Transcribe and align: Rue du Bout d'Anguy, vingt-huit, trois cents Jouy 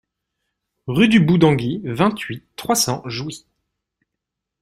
Rue 0.87 1.09
du 1.09 1.19
Bout 1.19 1.37
d'Anguy, 1.37 1.79
vingt-huit, 1.85 2.43
trois 2.55 2.73
cents 2.73 3.03
Jouy 3.05 3.45